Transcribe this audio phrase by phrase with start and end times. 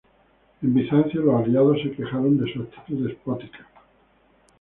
[0.63, 3.67] En Bizancio los aliados se quejaron de su actitud despótica.